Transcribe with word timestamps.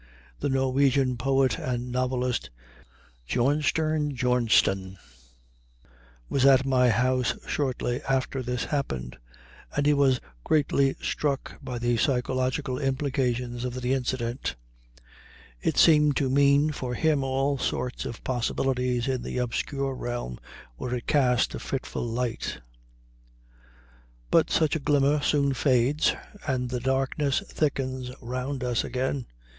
The 0.39 0.49
Norwegian 0.49 1.15
poet 1.15 1.59
and 1.59 1.91
novelist 1.91 2.49
Björnstjerne 3.29 4.17
Björnson 4.17 4.97
was 6.27 6.43
at 6.43 6.65
my 6.65 6.89
house 6.89 7.35
shortly 7.45 8.01
after 8.09 8.41
this 8.41 8.63
happened, 8.73 9.19
and 9.77 9.85
he 9.85 9.93
was 9.93 10.19
greatly 10.43 10.95
struck 11.03 11.61
by 11.63 11.77
the 11.77 11.97
psychological 11.97 12.79
implications 12.79 13.63
of 13.63 13.75
the 13.79 13.93
incident; 13.93 14.55
it 15.61 15.77
seemed 15.77 16.17
to 16.17 16.31
mean 16.31 16.71
for 16.71 16.95
him 16.95 17.23
all 17.23 17.59
sorts 17.59 18.03
of 18.03 18.23
possibilities 18.23 19.07
in 19.07 19.21
the 19.21 19.37
obscure 19.37 19.93
realm 19.93 20.39
where 20.77 20.95
it 20.95 21.05
cast 21.05 21.53
a 21.53 21.59
fitful 21.59 22.07
light. 22.07 22.59
But 24.31 24.49
such 24.49 24.75
a 24.75 24.79
glimmer 24.79 25.21
soon 25.21 25.53
fades, 25.53 26.15
and 26.47 26.69
the 26.71 26.79
darkness 26.79 27.43
thickens 27.49 28.09
round 28.19 28.63
us 28.63 28.83
again. 28.83 29.27